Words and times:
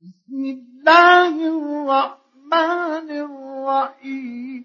بسم 0.00 0.40
الله 0.56 1.34
الرحمن 1.56 3.08
الرحيم. 3.28 4.62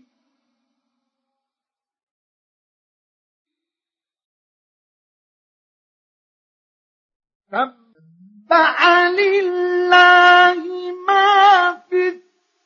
سبح 7.52 8.80
لله 9.20 10.64
ما 11.08 11.74
في 11.90 12.02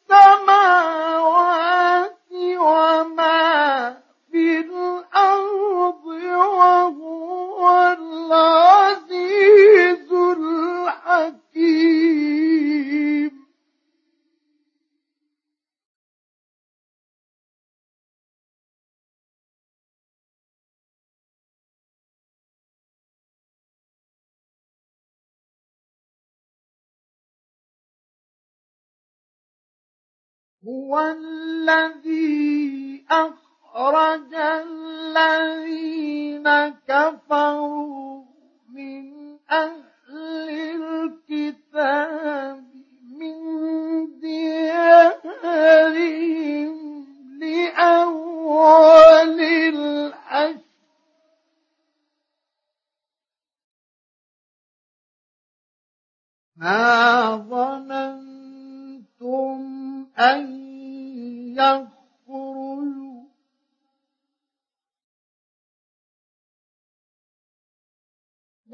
السماوات 0.10 1.10
وما 2.66 3.39
هو 30.70 31.00
الذي 31.00 32.60
أخرج 33.12 34.34
الذين 35.16 35.90
كفروا 36.88 38.24
من 38.74 39.38
أهل 39.52 39.89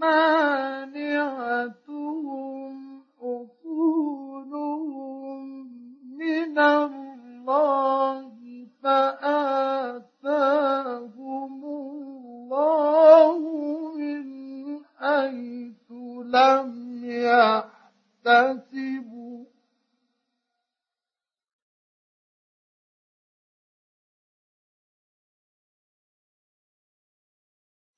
مانعتهم 0.00 1.54
حصولهم 3.20 4.60
من 6.18 6.58
الله 6.58 8.30
فآتاهم 8.82 10.24
الله 11.64 13.38
من 13.96 14.24
حيث 14.98 15.90
لم 16.24 16.70
يحتسبوا 17.04 18.93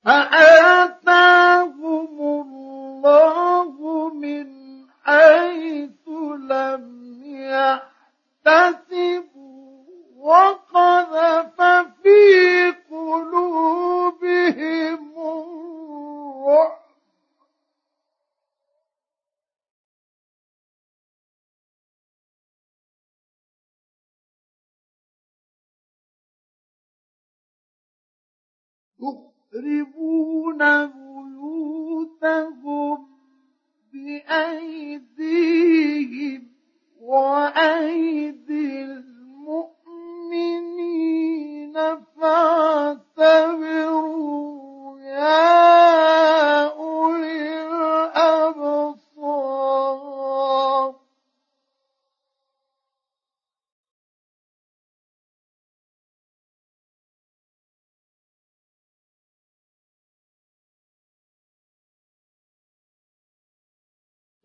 فآتاهم 0.06 0.75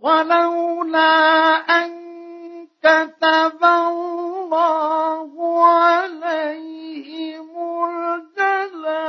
ولولا 0.02 1.56
أن 1.70 1.92
كتب 2.82 3.64
الله 3.64 5.32
عليهم 5.66 7.50
الجلاء 7.86 9.02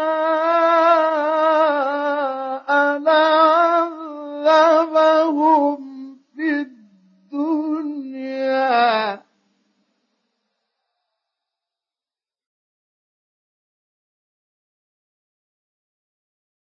لعذبهم 4.44 5.80
في 6.36 6.50
الدنيا. 7.32 8.02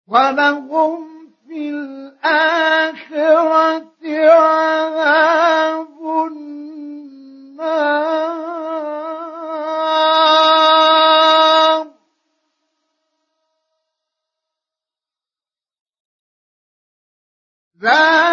ولهم 0.07 1.07
في 1.47 1.69
الآخرة 2.25 3.91
عذاب 4.31 5.97
النار. 6.27 6.51
ذلك 17.81 18.30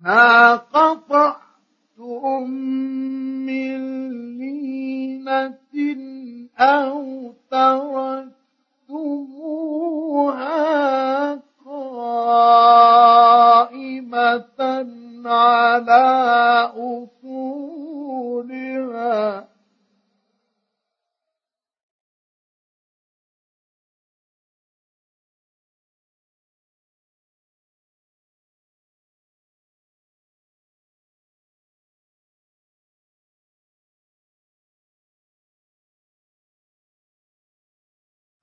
ما 0.00 0.54
قطعتم 0.56 2.50
من 3.46 3.78
لينة 4.38 5.58
أو 6.58 7.32
تركتموها 7.50 8.28
قائمة 11.64 12.48
على 15.26 16.04
أصولها 16.74 17.17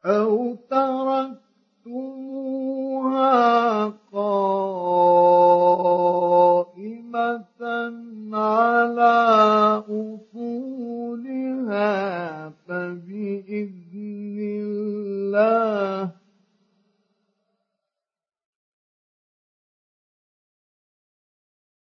أو 0.05 0.55
تركتموها 0.55 1.45
قائمة 4.13 5.15
على 8.33 9.15
أصولها 9.89 10.95
فبإذن 12.49 14.37
الله 14.39 16.11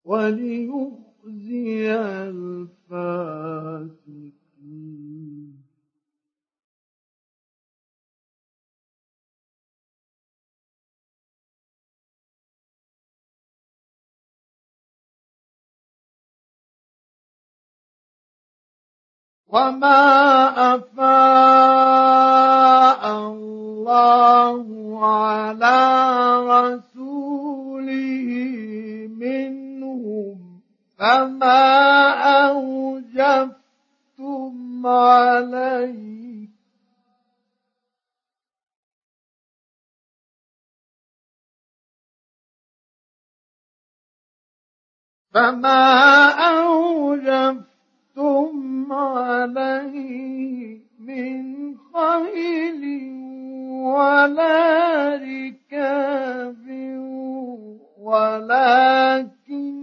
وليخزي 0.04 1.92
الفاسقين 2.90 4.19
وما 19.52 20.02
أفاء 20.74 21.02
الله 23.18 24.66
على 25.06 25.78
رسوله 26.46 28.30
منهم 29.18 30.38
فما 30.98 31.68
أوجفتم 32.46 33.56
عليه 34.86 36.48
فما 45.34 45.82
أوجفتم 46.30 46.99
ولا 54.30 55.16
ركاب 55.16 56.66
ولكن 57.98 59.80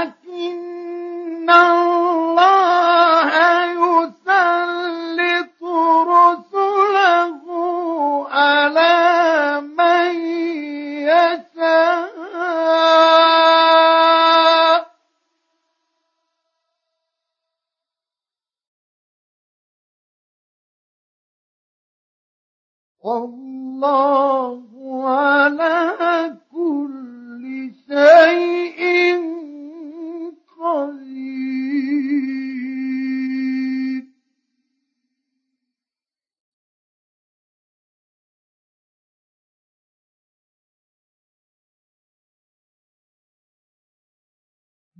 ولكن 0.00 1.50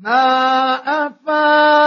ما 0.03 0.75
أفاء 1.07 1.80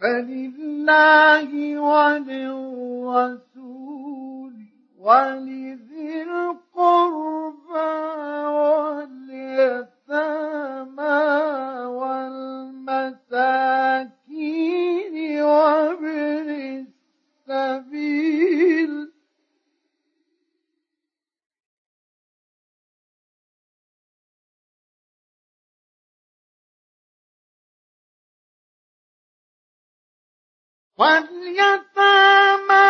فلله 0.00 1.78
وللرسول 1.78 3.40
ولذي 4.98 6.22
القربى 6.22 7.90
واليتامى 8.56 10.39
واليتامى 31.00 32.89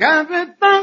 يبتغون 0.00 0.79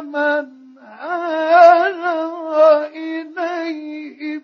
من 0.00 0.78
هاجر 0.78 2.86
إليهم. 2.86 4.42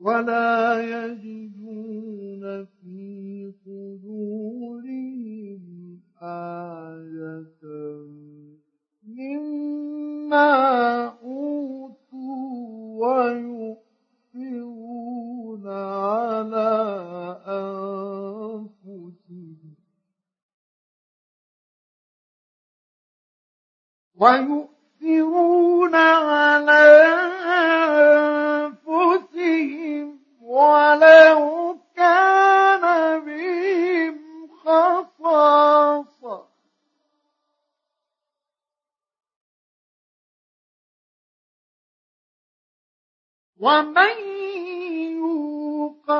ولا 0.00 0.80
يجدون 0.80 2.64
في 2.64 3.52
صدورهم 3.64 5.60
حاجة 6.20 7.62
مما 9.06 10.69
ويؤثرون 24.20 25.94
على 25.94 26.86
أنفسهم 28.86 30.18
ولو 30.42 31.76
كان 31.96 32.84
بهم 33.24 34.16
خصاصة. 34.64 36.50
ومن 43.60 44.16
يوق 45.16 46.10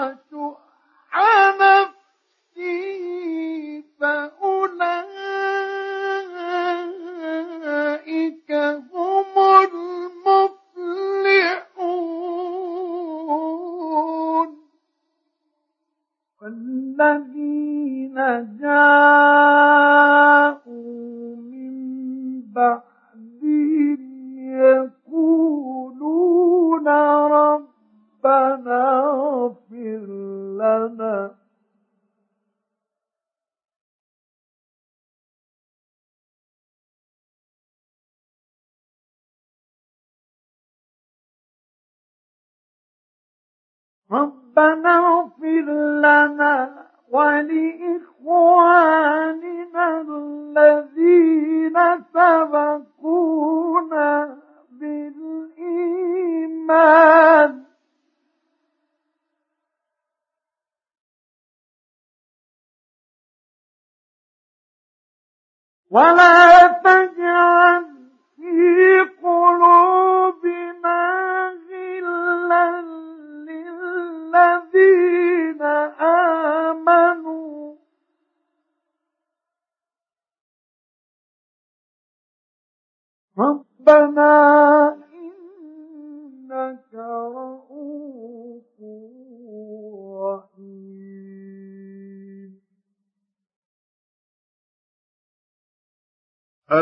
ولا 65.90 66.29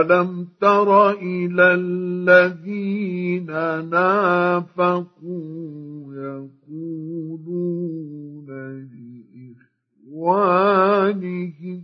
ألم 0.01 0.49
تر 0.61 1.11
إلى 1.11 1.75
الذين 1.75 3.47
نافقوا 3.91 5.09
يقولون 6.15 6.49
لإخوانهم 10.11 11.83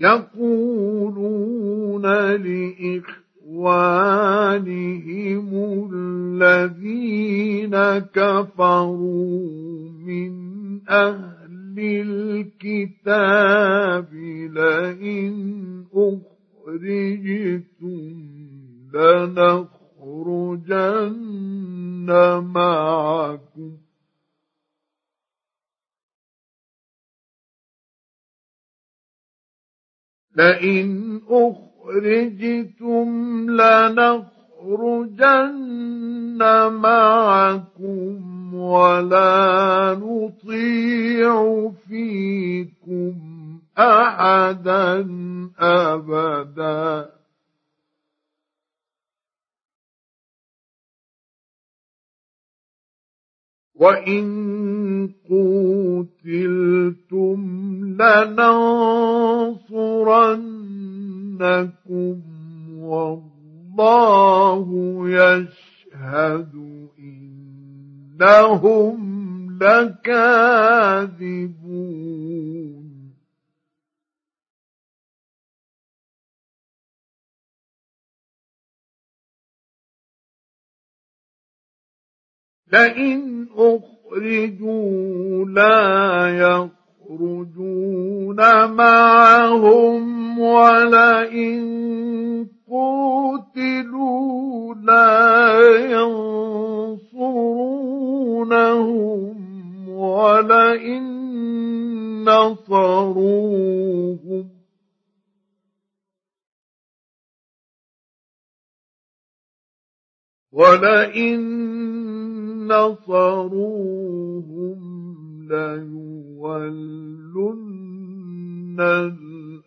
يقولون 0.00 2.02
لإخوانهم 2.34 3.14
الذين 5.92 7.76
كفروا 7.98 9.90
من 10.06 10.32
أهل 10.88 11.43
الكتاب 11.78 13.34
لئن 14.54 15.34
أخرجتم 15.94 17.34
لنخرجن 18.94 19.64
معكم. 22.54 23.78
لئن 30.36 31.20
أخرجتم 31.28 33.08
لنخرجن 33.50 34.33
لنخرجن 34.64 36.40
معكم 36.72 38.54
ولا 38.54 39.98
نطيع 40.00 41.70
فيكم 41.88 43.14
أحدا 43.78 45.08
أبدا. 45.58 47.14
وإن 53.74 54.24
قوتلتم 55.30 56.24
لننصرنكم 58.00 58.64
يشهد 65.08 66.54
إنهم 68.18 69.04
لكاذبون. 69.62 71.34
لئن 82.72 83.48
أخرجوا 83.56 85.44
لا 85.44 86.28
يخرجون 87.04 88.40
معهم 88.70 90.38
ولئن 90.38 91.64
قتلوا 92.66 94.74
لا 94.74 95.60
ينصرونهم 97.10 97.48
ولئن 99.88 101.04
نصروهم. 102.24 104.44
ولئن 110.52 111.40
نصروهم 112.66 114.93
ليولن 115.48 117.14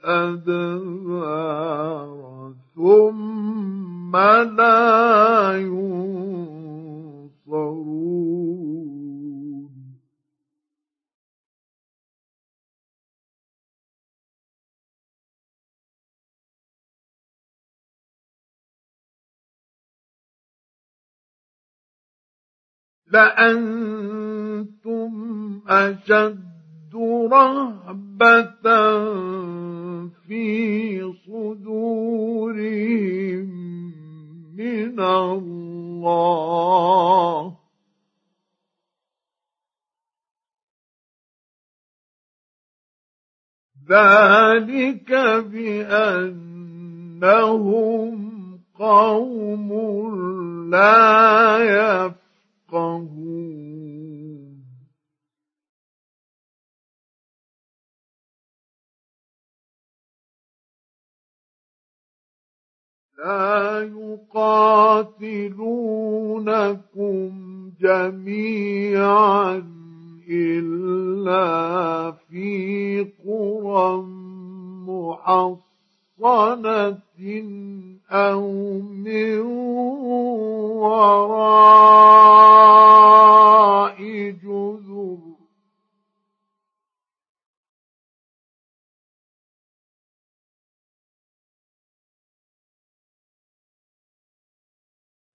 الأدبار 0.03 0.97
ثم 2.75 4.15
لا 4.57 5.57
ينصرون. 5.57 5.97
لأنتم 23.11 25.11
أشد 25.67 26.47
رهبة 27.31 28.67
في 30.27 31.13
صدورهم 31.27 32.97
من 34.55 34.99
الله. 34.99 36.37
ذلك 43.89 45.11
بأنهم 45.51 46.57
قوم 48.79 49.69
لا 50.71 51.57
يفعلون 51.57 52.26
يفقهون. 52.67 54.57
لا 63.17 63.81
يقاتلونكم 63.81 65.31
جميعا 67.81 69.63
إلا 70.29 72.11
في 72.11 73.07
قرى 73.25 74.01
محصنة. 74.87 75.66
أو 78.11 78.79
من 78.81 79.39
وراء 80.81 81.17
جذر 84.31 85.19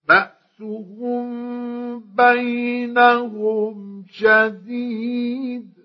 بأسهم 0.08 1.28
بينهم 2.16 4.04
شديد 4.10 5.81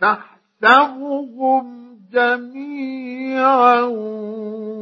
تحسبهم 0.00 1.80
جميعا 2.12 3.80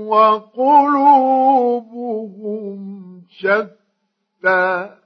وقلوبهم 0.08 1.18
شتى. 3.30 4.98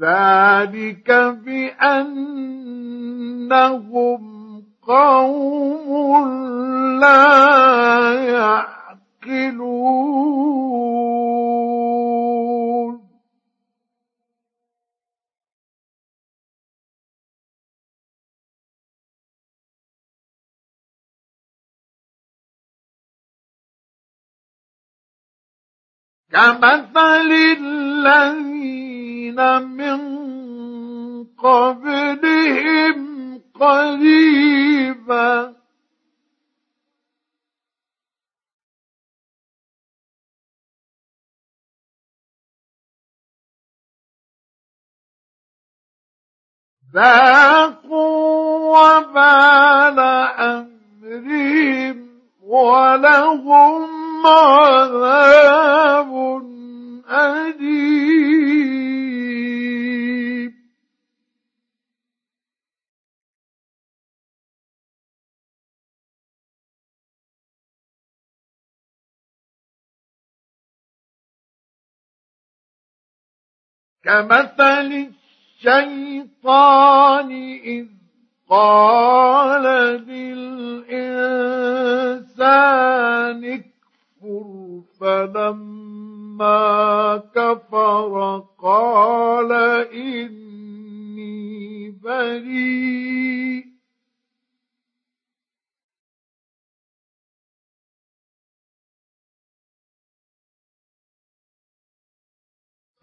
ذلك 0.00 1.10
بأنهم 1.44 2.20
قوم 4.82 6.28
لا 7.00 8.79
يعقلون 9.26 9.80
كمثل 26.32 27.32
الذين 27.60 29.40
من 29.62 30.00
قبلهم 31.38 33.00
قريبا 33.54 35.59
ذاقوا 46.94 48.50
وبال 48.78 49.98
أمرهم 50.38 51.96
ولهم 52.42 54.26
عذاب 54.26 56.12
أليم. 57.10 58.50
كمثل 74.04 75.19
الشيطان 75.60 77.30
إذ 77.64 77.86
قال 78.48 79.62
للإنسان 80.08 80.90
اكفر 83.44 84.80
فلما 85.00 86.52
كفر 87.34 88.44
قال 88.58 89.52
إني 89.92 91.40
بريء. 92.02 93.66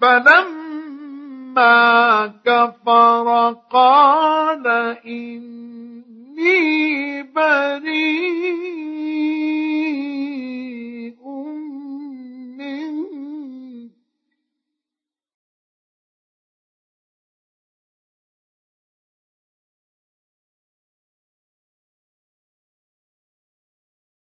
فلما 0.02 0.58
كفر 2.26 3.56
قال 3.72 4.68
إني 5.06 7.24
بريء 7.24 8.38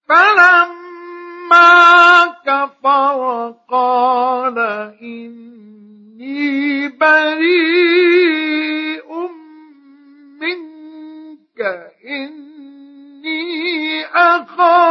فلما 0.09 2.27
كفر 2.47 3.55
قال 3.71 4.59
إني 6.21 6.89
بريء 6.89 8.09
منك 10.41 11.61
إني 12.07 13.43
أخاف 14.05 14.86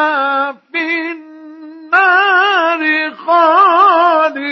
في 0.72 1.12
النار 1.12 2.82
خالدين 3.14 4.46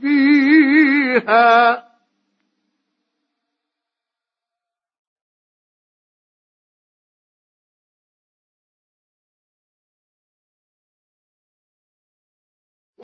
فيها. 0.00 1.87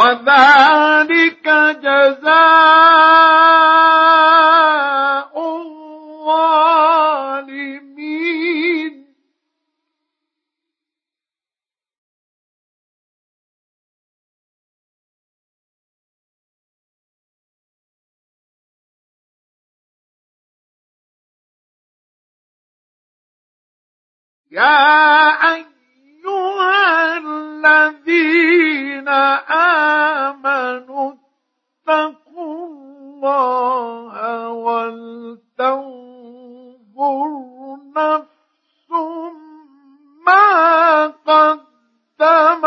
وذلك 0.05 1.47
جزاء 1.81 2.35
الظالمين. 7.85 9.05
يا 24.51 25.29
أيها 25.55 27.44
الذين 27.65 29.09
آمنوا 30.29 31.13
اتقوا 31.89 32.67
الله 32.67 34.49
ولتنظر 34.49 36.15
نفس 37.97 38.91
ما 40.27 41.07
قدمت 41.07 42.64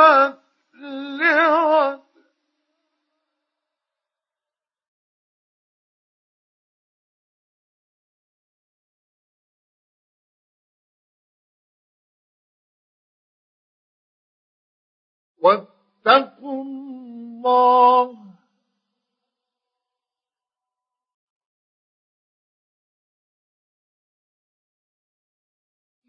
واتقوا 15.47 16.63
الله. 16.63 18.17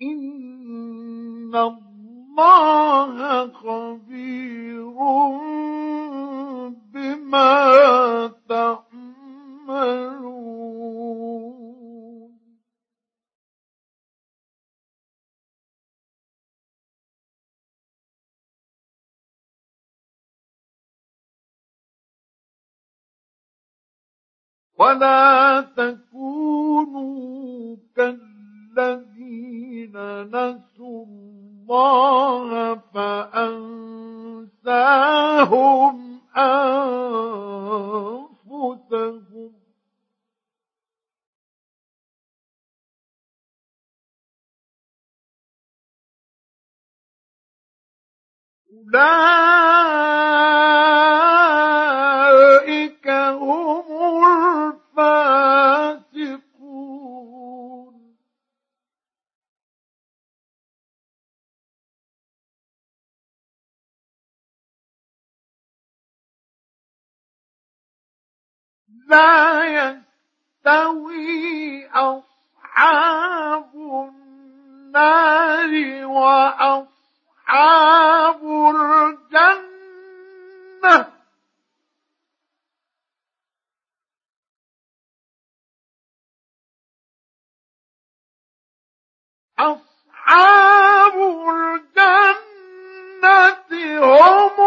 إن 0.02 1.54
الله 1.54 3.16
خبير 3.52 4.98
بما 6.92 7.54
تعملون. 8.48 8.98
ولا 24.78 25.60
تكونوا 25.76 27.76
كالذين 27.96 29.96
نسوا 30.22 31.04
الله 31.04 32.74
فأنساهم 32.94 34.58
أنفسهم. 36.36 36.78
أولئك 48.94 50.17
لا 69.08 69.64
يستوي 70.64 71.86
أصحاب 71.88 73.70
النار 74.94 75.72
وأصحاب 76.06 76.88
الجنة. 78.76 79.58
أصحاب 89.58 91.14
الجنة 91.48 92.38
هم 94.00 94.57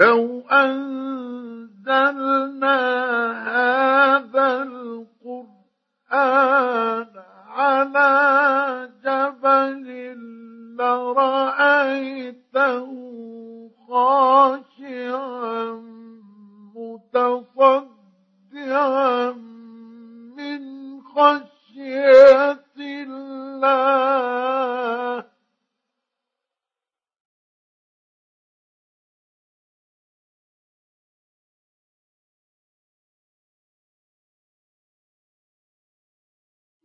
لو 0.00 0.42
أنزلنا 0.52 1.70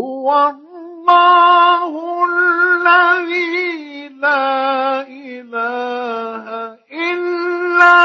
هو 0.00 0.48
الله 0.48 1.92
الذي 2.24 4.08
لا 4.08 5.00
إله 5.02 6.44
إلا 6.92 7.96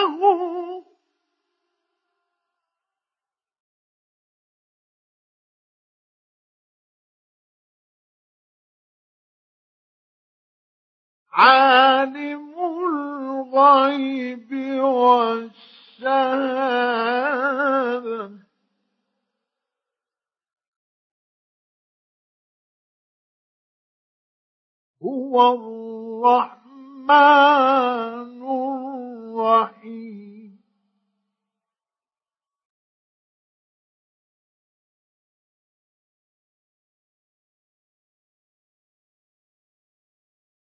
هو. 0.00 0.82
عالم 11.32 12.54
الغيب 13.54 14.52
والشهادة. 14.80 16.14
هو 25.04 25.36
الرحمن 26.24 27.12
الرحيم. 29.36 30.60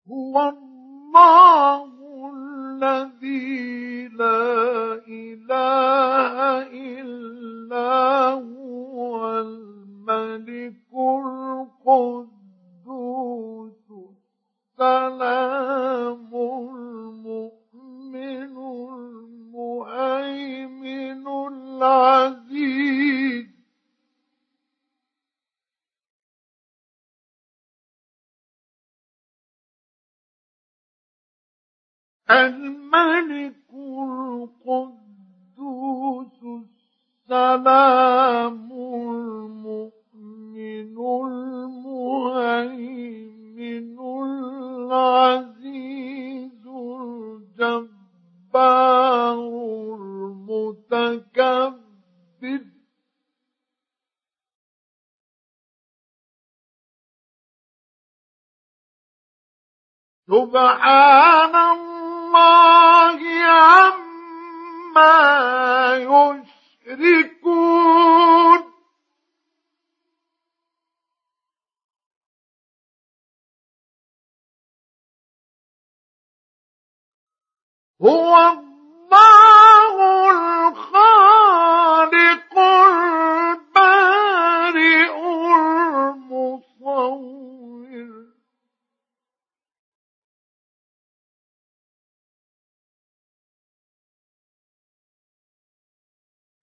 هو 0.09 0.49
الله 0.49 1.91
الذي 2.33 4.07
لا 4.07 4.93
إله 5.07 6.35
إلا 6.71 8.29
هو 8.33 9.39
الملك 9.39 10.75
القدوس. 11.87 13.76
السلام 14.79 16.29
المؤمن 16.69 18.13
المهيمن 19.73 21.27
العزيز. 21.81 22.67
الملك 32.29 33.55
القدوس 34.63 35.17
السلام 37.29 38.16
سبحان 60.46 61.05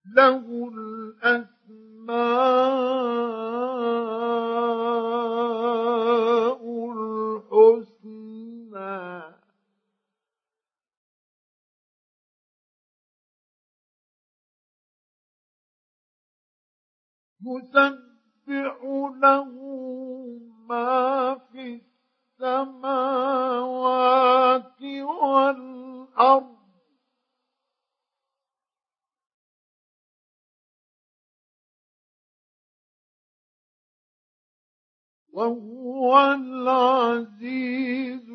له 0.05 0.71
الأسماء 0.73 2.15
الحسنى. 6.93 8.25
يسبح 17.47 18.79
له 19.23 19.51
ما 20.69 21.35
في 21.53 21.81
السماوات 22.41 23.03
والأرض. 24.83 26.54
وهو 35.35 36.35
العزيز 36.35 38.31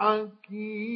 الحكيم. 0.00 0.94